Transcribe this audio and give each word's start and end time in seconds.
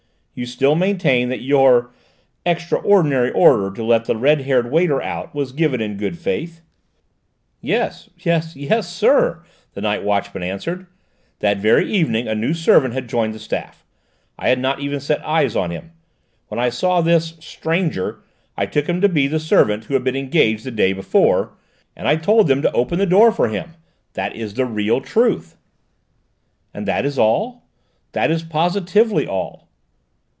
"You 0.33 0.45
still 0.47 0.75
maintain 0.75 1.27
that 1.29 1.41
your 1.41 1.91
extraordinary 2.45 3.29
order 3.31 3.69
to 3.75 3.83
let 3.83 4.05
the 4.05 4.15
red 4.15 4.41
haired 4.41 4.71
waiter 4.71 4.99
out, 5.01 5.35
was 5.35 5.51
given 5.51 5.81
in 5.81 5.97
good 5.97 6.17
faith?" 6.17 6.61
"Yes, 7.59 8.09
yes, 8.17 8.55
yes, 8.55 8.89
sir," 8.91 9.43
the 9.73 9.81
night 9.81 10.03
watchman 10.03 10.41
answered. 10.41 10.87
"That 11.39 11.57
very 11.57 11.87
evening 11.91 12.27
a 12.27 12.33
new 12.33 12.53
servant 12.55 12.93
had 12.95 13.09
joined 13.09 13.35
the 13.35 13.39
staff. 13.39 13.85
I 14.39 14.47
had 14.49 14.57
not 14.57 14.79
even 14.79 14.99
set 15.01 15.23
eyes 15.23 15.55
on 15.55 15.69
him. 15.69 15.91
When 16.47 16.61
I 16.61 16.69
saw 16.69 17.01
this 17.01 17.35
stranger, 17.41 18.23
I 18.57 18.65
took 18.67 18.87
him 18.87 18.99
to 19.01 19.09
be 19.09 19.27
the 19.27 19.39
servant 19.39 19.83
who 19.83 19.93
had 19.95 20.03
been 20.03 20.15
engaged 20.15 20.63
the 20.65 20.71
day 20.71 20.93
before, 20.93 21.55
and 21.95 22.07
I 22.07 22.15
told 22.15 22.47
them 22.47 22.61
to 22.63 22.71
open 22.71 22.97
the 22.99 23.05
door 23.05 23.31
for 23.33 23.49
him. 23.49 23.73
That 24.13 24.35
is 24.35 24.53
the 24.53 24.65
real 24.65 25.01
truth." 25.01 25.57
"And 26.73 26.87
that 26.87 27.05
is 27.05 27.19
all?" 27.19 27.67
"That 28.13 28.31
is 28.31 28.43
positively 28.43 29.27
all." 29.27 29.67